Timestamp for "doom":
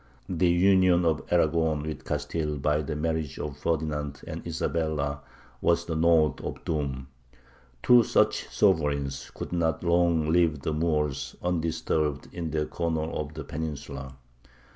6.65-7.05